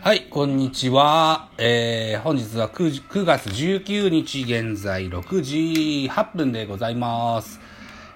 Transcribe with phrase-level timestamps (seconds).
[0.00, 1.50] はい、こんにちは。
[1.58, 7.58] えー、本日は 9, 9月19日現在6時8分でございます。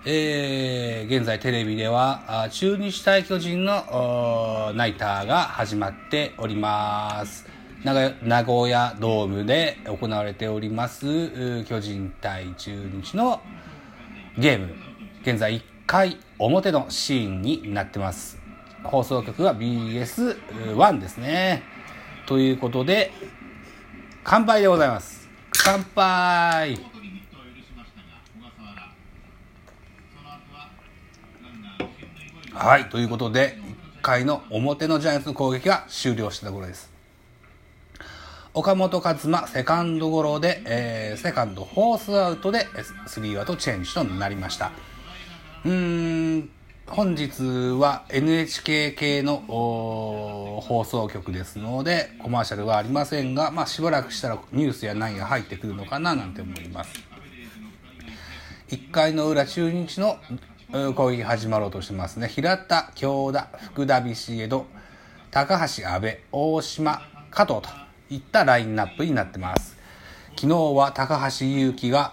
[0.06, 7.46] えー、現在テレビでは、中日対巨人のナイターが始まっております。
[7.82, 13.40] 名古屋ドームで行われております、巨人対中日の
[14.38, 14.72] ゲーム。
[15.22, 18.40] 現在1回表のシーンになってます。
[18.84, 21.71] 放送局は BS1 ですね。
[22.26, 23.12] ということで、
[24.24, 25.28] 乾杯でございます。
[25.52, 26.78] 乾杯
[32.52, 33.58] はい、ということで、
[33.98, 36.92] 1回の表のジャイアンツの攻撃が終了したところです。
[38.54, 42.66] 岡本和真、セカンドゴロで、えー、セカンドフォースアウトで、
[43.06, 44.72] スリーアウトチェンジとなりました。
[45.64, 46.50] うーん、
[46.94, 47.42] 本日
[47.80, 56.92] は NHK 系の放送局ですので、コマーシャルはありませんが、まあしばらくしたらニュースや何や入ってくるのかななんて思います。
[58.68, 60.18] 1回の裏中日の
[60.94, 62.28] 攻撃始まろうとしてますね。
[62.28, 64.66] 平田、京田、福田、ビシエド、
[65.30, 67.68] 高橋、阿部、大島、加藤と
[68.10, 69.78] いったラインナップになってます。
[70.36, 72.12] 昨日は高橋優輝が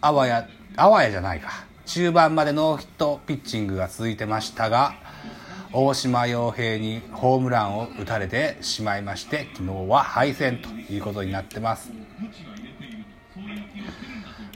[0.00, 1.68] あわや、あわやじゃないか。
[1.92, 4.94] 中盤までノーヒットピッチングが続いてましたが、
[5.72, 11.90] 大島洋平にホームランを打たれてしまいまして、昨日は敗戦ということになってます。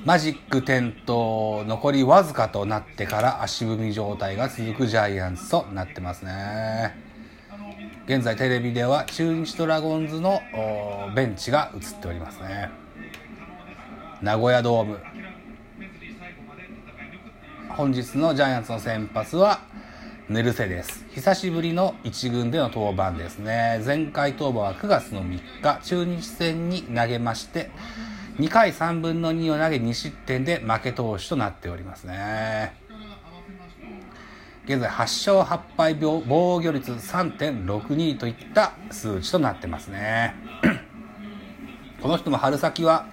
[0.05, 6.97] マジック点灯残りわずかとなってから足踏み状態が続くジャイアンツとなってますね。
[8.07, 10.41] 現在テレビでは中日ドラゴンズの
[11.17, 12.71] ベンチが映っておりますね。
[14.23, 15.01] 名古屋ドーム。
[17.77, 19.61] 本日のジャイアンツの先発は
[20.29, 21.05] ネルセです。
[21.11, 23.83] 久しぶりの1軍での登板ですね。
[23.85, 27.71] 前回登板は9月の3日、中日戦に投げまして、
[28.39, 32.77] 2回3分の2を投げ2失点で負け投手となっておりますね。
[34.67, 40.37] 現在8勝8敗防御率3.62といった数値となってますね。
[42.01, 43.07] この人も春先は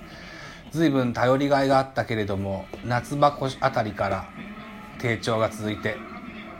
[0.70, 4.28] 随分頼りがいがあったけれども、夏場あたりから
[5.02, 5.98] 低調が続いて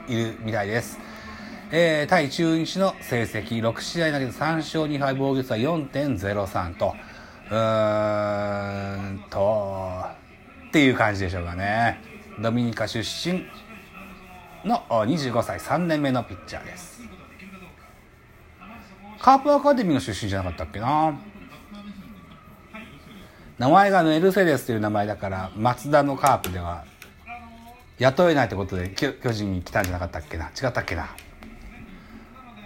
[0.08, 0.98] いるみたいです。
[1.70, 6.94] えー、対中日の成績、6試合投げて3勝2敗、防御率は4.03と、
[7.50, 10.02] うーんと、
[10.68, 12.00] っていう感じでしょうかね。
[12.40, 13.44] ドミニカ出身
[14.68, 17.00] の25歳3年目のピッチャーです。
[19.20, 21.16] カープアカデミーの出身じゃなかったっけな
[23.58, 26.84] 名前がメルセデスという名前だから、松田のカープでは
[27.98, 30.46] 雇えないってことで巨人に来たんじゃなかったっけな？
[30.46, 31.08] 違ったっけな？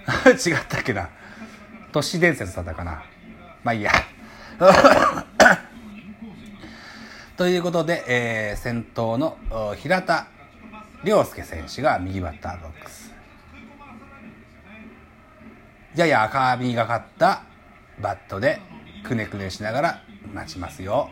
[0.30, 1.08] 違ったっけな？
[1.92, 3.02] 都市伝説だったかな？
[3.62, 3.90] まあいいや。
[7.36, 9.36] ということで、えー、先頭の
[9.76, 10.28] 平田
[11.04, 13.12] 良介選手が右バッターボックス。
[15.94, 17.42] やや赤みがかった
[18.00, 18.60] バットで
[19.04, 21.10] くねくねしながら待ちますよ。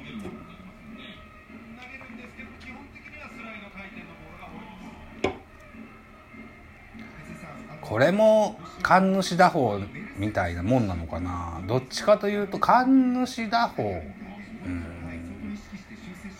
[7.84, 9.78] これも神主打法
[10.16, 11.60] みたいなもんなのかな。
[11.66, 13.82] どっちかというと神主打法。
[13.82, 15.58] うん。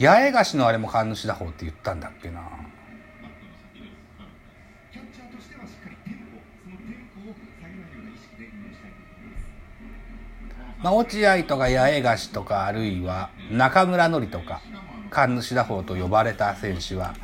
[0.00, 2.40] 八重樫のあれも神主打法って言ったんだっけな。
[10.82, 14.60] まあ、落合とか八重樫とかあるいは中村典とか
[15.10, 17.14] 神主打法と呼ばれた選手は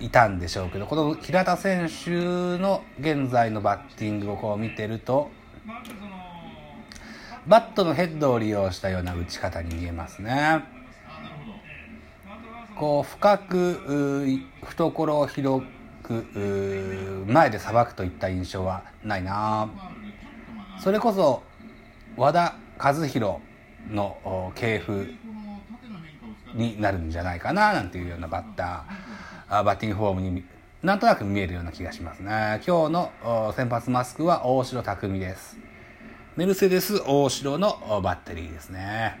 [0.00, 2.10] いたんでしょうけどこの平田選手
[2.58, 5.30] の現在のバッティングをこう見てると
[7.46, 10.62] バットのヘッドを利用したような打ち方に見えますね。
[12.76, 15.64] こう深く懐を広
[16.02, 19.68] く前でさばくといった印象はないな。
[20.80, 21.42] それこそ
[22.16, 23.38] 和田和弘
[23.90, 25.12] の系譜
[26.54, 29.07] になるんじゃないかななんていうようなバッター。
[29.48, 30.44] バッティングフォームに
[30.82, 32.20] なんとなく見えるような気がします。
[32.20, 35.56] ね今日の先発マスクは大城匠です。
[36.36, 39.18] メルセデス大城のバッテリーですね。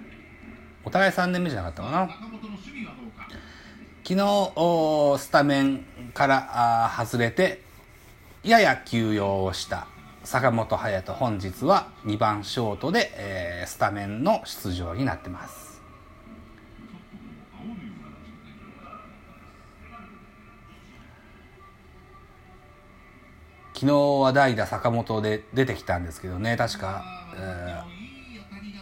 [0.84, 2.08] お互い3年目じゃなかったかな。
[4.04, 5.84] 昨日スタメン
[6.14, 7.62] から外れて
[8.44, 9.88] やや休養をした。
[10.24, 15.67] 坂本勇人本日は2番ショートで、えー、スタメンの出場になってます。
[23.78, 27.04] 昨日は代打坂本で出てきたんですけどね、確か、
[27.36, 27.76] え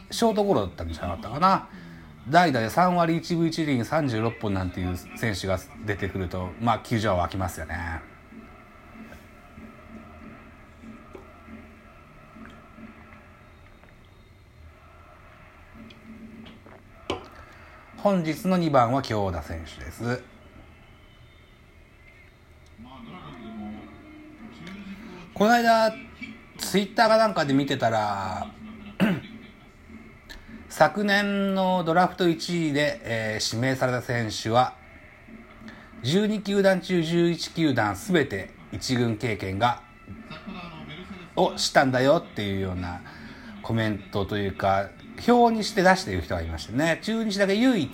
[0.09, 1.69] ー、ショートゴロだったんじゃなかったかな。
[2.31, 8.01] 代打で3割1分1厘36本なんていう選手が出てくると、まあ、球場は沸きますよね。
[17.99, 20.36] 本日の2番は京田選手です。
[25.37, 25.95] この間、
[26.57, 28.47] ツイッターかなんかで見てたら、
[30.71, 34.77] 昨年のドラフト1位で、えー、指名された選手は、
[36.05, 39.83] 12球団中11球団すべて1軍経験が、
[41.37, 43.03] をしたんだよっていうような
[43.63, 44.89] コメントというか、
[45.29, 47.91] 表にして出している人がいましてね、中日だけ唯一、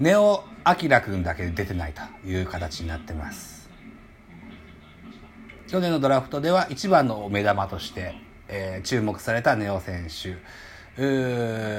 [0.00, 3.53] ネオ・アキラ君だけ出てないという形になってます。
[5.74, 8.14] 去年のドラフトでは一番の目玉として、
[8.46, 10.36] えー、注目されたネオ選手。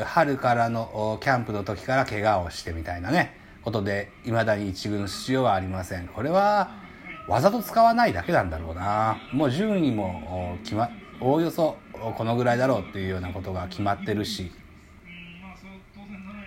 [0.03, 6.09] 春からのキャンプの時から怪我をしてみたいなね、ことで、未だに一軍出場はありません。
[6.09, 6.71] これは、
[7.30, 9.18] わざと使わないだけなんだろうな。
[9.31, 10.89] もう順位も決ま、
[11.21, 14.51] おおよそこのぐらいだろうっていうようなことが決まってるし、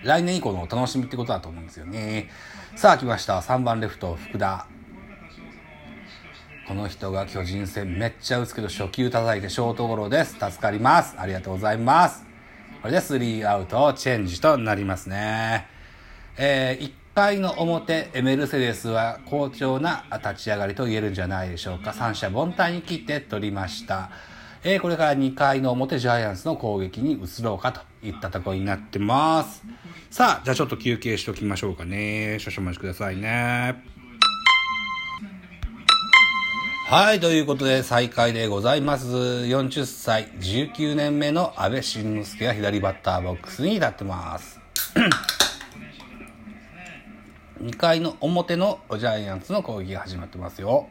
[0.03, 2.29] 来年以降のお楽しみってことだと思うんですよね。
[2.75, 3.39] さあ来ました。
[3.39, 4.67] 3番レフト、福田。
[6.69, 10.33] この人が巨人戦めっちゃ打つけど初球叩いてショートゴロです。
[10.33, 11.15] 助かります。
[11.17, 12.23] ありがとうございます。
[12.83, 15.65] これで3アウトチェンジとなりますね。
[16.37, 21.91] えー、1回の表、メルセデスは好調な立ち上がりと言えるんじゃないでしょうか。
[21.91, 24.11] 三者凡退に切って取りました。
[24.63, 29.63] えー、これから2回の表ジャイアンツの攻撃に移ろうかといったところになってます。
[30.11, 32.37] さあ、じゃあちょっと休憩しときましょうかね。
[32.37, 33.98] 少々お待ちくださいね。
[36.89, 39.05] はい、ということで再開でございます。
[39.05, 44.59] 40歳、19年目の安倍晋之助が左バッターボックスに立ってます。
[47.61, 50.89] 2回の表のジャイアンツの攻撃が始まってますよ。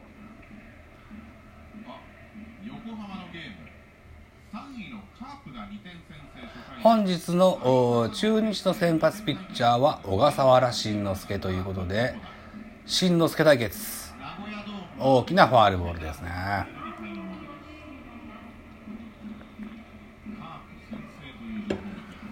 [6.81, 12.15] 本日の中日の先発ピッチャーは小笠原慎之介ということで、
[12.85, 13.98] 慎之介対決。
[14.99, 16.29] 大きなファールボールですね。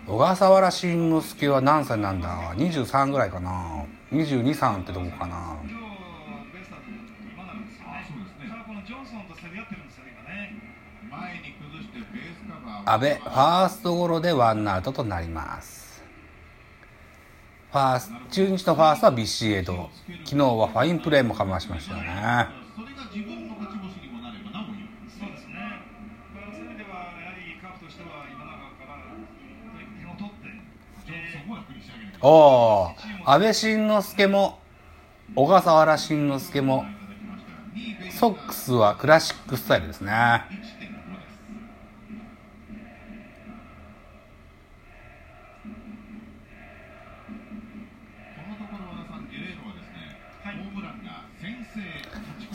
[0.06, 3.86] 小笠原慎之介は何歳なんだ？23ぐらいかな。
[4.12, 5.58] 22、3ってとこかな。
[12.90, 15.76] 阿部ファーストゴロでワンアウトとなります
[17.77, 19.89] ファース中日のファーストはビシエド
[20.25, 22.47] 昨日はファインプレーもかましましたよね。
[32.19, 32.95] おお
[33.25, 34.57] 安倍晋之助も
[35.35, 36.83] 小笠原慎之介も
[38.09, 40.41] ソックスはクラシックスタイルですね。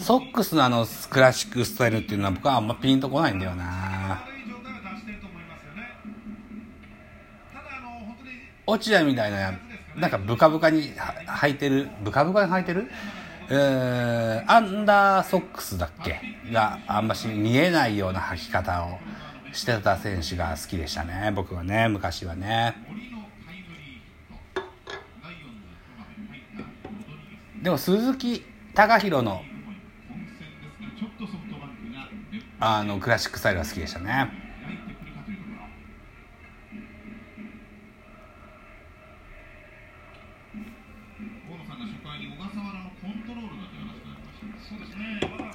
[0.03, 4.25] ソックスのあのクラシックスタイルっていうのは僕はあんまピンとこないんだよな。
[8.67, 9.59] 落合みたいな
[9.97, 11.89] なんかブカブカに履いてる？
[12.03, 12.91] ブカブカに履いてる？
[13.51, 16.21] えー、アンダーソックスだっけ？
[16.53, 18.99] があんまし見えないような履き方を
[19.53, 22.75] してた選手が好きでしたね僕はね昔はね。
[27.63, 29.43] でも鈴木貴弘の
[32.65, 34.31] あのクラシックスタイルが好きでしたね。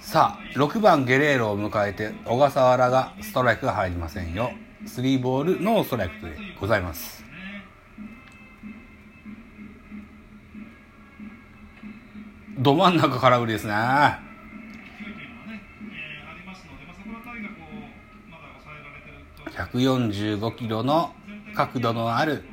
[0.02, 4.52] さあ6番ゲレーロを迎えて小笠原がストライクが入りませんよ。
[4.86, 7.24] 3ボールノーストライクでございます。
[12.58, 14.27] ど真ん中空振りですね。
[19.78, 21.14] 145キロの
[21.56, 22.44] 角度のある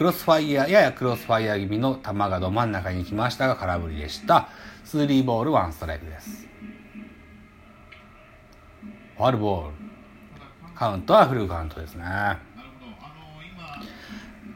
[0.00, 4.48] クロスファイヤー、ややクロスファイヤー気味の球がど真ん中に来ましたが空振りでした。
[4.82, 6.46] スリーボール、ワンストライクです。
[9.18, 9.74] ファールボール。
[10.74, 12.04] カウントはフルカウントですね。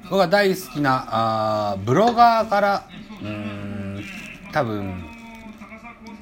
[0.04, 2.88] 僕が大好きな、あブロガーから、
[3.22, 4.02] うん、
[4.50, 5.04] 多分、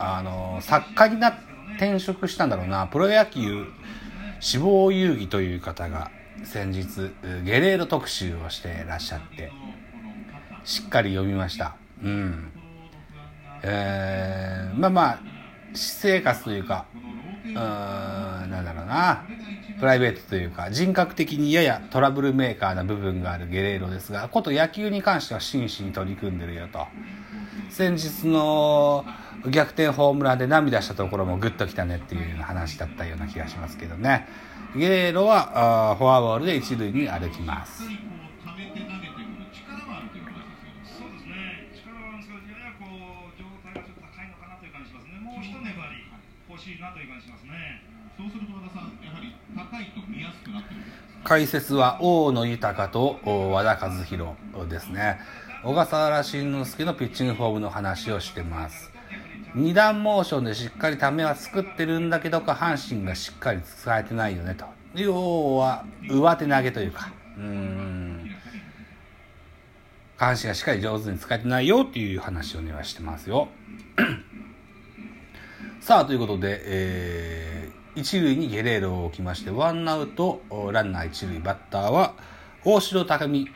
[0.01, 1.33] あの、作家にな、
[1.77, 3.67] 転職したんだろうな、プロ野球
[4.43, 6.11] 死亡遊戯という方が
[6.43, 7.13] 先日、
[7.45, 9.53] ゲレーロ特集をしてらっしゃって、
[10.65, 11.77] しっかり読みました。
[12.03, 12.51] うん。
[13.63, 15.21] えー、まあまあ、
[15.73, 16.87] 私生活というか、
[17.45, 19.25] うん、なんだろうな。
[19.79, 26.89] プライベートというか、人格的にややトラブルメーカーな部分があるゲレーロですが、こと野球に関しては真摯に取り組んでるよと。
[27.73, 29.03] 先日の
[29.49, 34.29] 逆転ホームランで涙したところもグッときたねっていう話だったような気がしますけどね。
[34.77, 37.93] ゲレーロはフォアボールで一塁に歩きますもう
[45.43, 46.05] 一粘り。
[46.51, 47.92] 欲しいなという感じしますね。
[51.25, 54.35] 解説は大野豊と和田和弘
[54.69, 55.19] ですね。
[55.65, 58.91] 小笠原慎之介のピッチングフォームの話をしてます。
[59.55, 64.65] 二段モーションでしっかりためは作ってるんだけど下半身がしっかり使えてないよねと。
[64.95, 68.31] 要は、上手投げというか、うん、
[70.19, 73.49] 下半身がしっかり上手に使えてないよっていう話をねはしてますよ。
[75.83, 82.15] さあ、ということで、えー、一塁にゲレーロを置きまして、ワンアウト、ランナー一塁、バッターは、
[82.65, 83.49] 大城高美。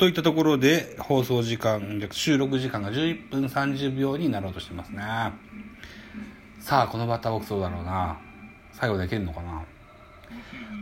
[0.00, 5.00] といったところで、放送時間、収録時間が11分30秒になろうとしてますね。
[6.58, 8.18] さあ、このバッターボックスどうだろうな。
[8.72, 9.62] 最後できるのかな。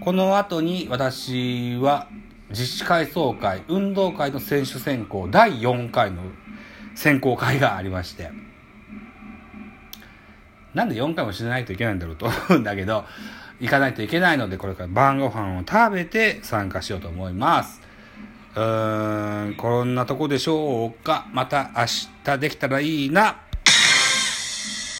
[0.00, 2.08] この後に私は、
[2.48, 6.22] 自治会総会、運動会の選手選考、第4回の
[6.94, 8.30] 選考会がありまして、
[10.74, 13.04] なんで4回も死なないといけないんだろうと思うんだけど、
[13.60, 17.80] 行かないといけないので、これから晩ご飯を食べて参加しようと思います。
[18.56, 21.26] うーん、こんなとこでしょうか。
[21.32, 21.84] また明
[22.24, 23.36] 日できたらいいな。